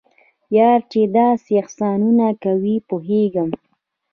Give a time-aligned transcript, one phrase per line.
[0.57, 3.49] یار چې داسې احسانونه کوي پوهیږم.